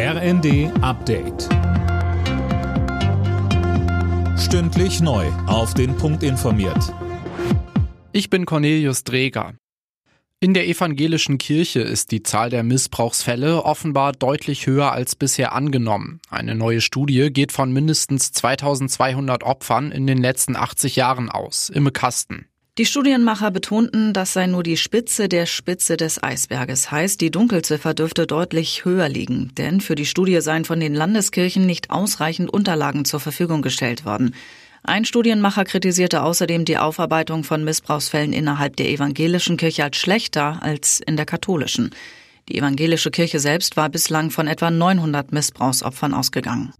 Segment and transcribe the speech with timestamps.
[0.00, 1.48] RND Update.
[4.38, 5.26] Stündlich neu.
[5.48, 6.94] Auf den Punkt informiert.
[8.12, 9.54] Ich bin Cornelius Dreger.
[10.38, 16.20] In der evangelischen Kirche ist die Zahl der Missbrauchsfälle offenbar deutlich höher als bisher angenommen.
[16.30, 21.70] Eine neue Studie geht von mindestens 2200 Opfern in den letzten 80 Jahren aus.
[21.70, 22.46] Imme Kasten.
[22.78, 26.92] Die Studienmacher betonten, das sei nur die Spitze der Spitze des Eisberges.
[26.92, 29.50] Heißt, die Dunkelziffer dürfte deutlich höher liegen.
[29.58, 34.32] Denn für die Studie seien von den Landeskirchen nicht ausreichend Unterlagen zur Verfügung gestellt worden.
[34.84, 41.00] Ein Studienmacher kritisierte außerdem die Aufarbeitung von Missbrauchsfällen innerhalb der evangelischen Kirche als schlechter als
[41.04, 41.90] in der katholischen.
[42.48, 46.72] Die evangelische Kirche selbst war bislang von etwa 900 Missbrauchsopfern ausgegangen.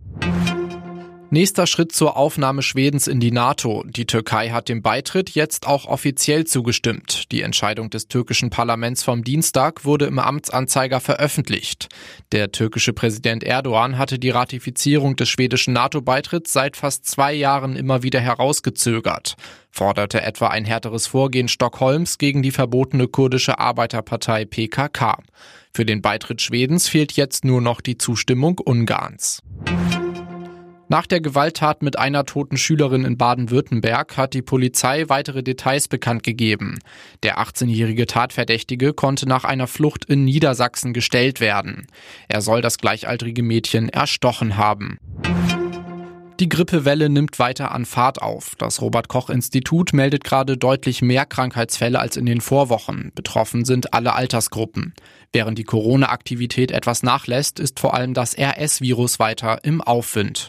[1.31, 3.85] Nächster Schritt zur Aufnahme Schwedens in die NATO.
[3.87, 7.31] Die Türkei hat dem Beitritt jetzt auch offiziell zugestimmt.
[7.33, 11.89] Die Entscheidung des türkischen Parlaments vom Dienstag wurde im Amtsanzeiger veröffentlicht.
[12.33, 18.03] Der türkische Präsident Erdogan hatte die Ratifizierung des schwedischen NATO-Beitritts seit fast zwei Jahren immer
[18.03, 19.35] wieder herausgezögert,
[19.71, 25.19] forderte etwa ein härteres Vorgehen Stockholms gegen die verbotene kurdische Arbeiterpartei PKK.
[25.75, 29.43] Für den Beitritt Schwedens fehlt jetzt nur noch die Zustimmung Ungarns.
[30.91, 36.23] Nach der Gewalttat mit einer toten Schülerin in Baden-Württemberg hat die Polizei weitere Details bekannt
[36.23, 36.79] gegeben.
[37.23, 41.89] Der 18-jährige Tatverdächtige konnte nach einer Flucht in Niedersachsen gestellt werden.
[42.29, 44.99] Er soll das gleichaltrige Mädchen erstochen haben.
[46.41, 48.55] Die Grippewelle nimmt weiter an Fahrt auf.
[48.57, 53.13] Das Robert Koch Institut meldet gerade deutlich mehr Krankheitsfälle als in den Vorwochen.
[53.15, 54.95] Betroffen sind alle Altersgruppen.
[55.33, 60.49] Während die Corona-Aktivität etwas nachlässt, ist vor allem das RS-Virus weiter im Aufwind.